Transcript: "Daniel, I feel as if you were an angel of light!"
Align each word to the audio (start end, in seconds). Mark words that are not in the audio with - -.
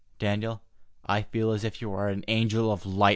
"Daniel, 0.17 0.63
I 1.05 1.21
feel 1.21 1.51
as 1.51 1.63
if 1.63 1.79
you 1.79 1.91
were 1.91 2.09
an 2.09 2.25
angel 2.27 2.71
of 2.71 2.87
light!" 2.87 3.09